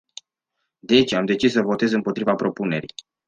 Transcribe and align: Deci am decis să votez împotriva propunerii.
Deci 0.79 1.11
am 1.13 1.25
decis 1.25 1.51
să 1.51 1.61
votez 1.61 1.91
împotriva 1.91 2.35
propunerii. 2.35 2.93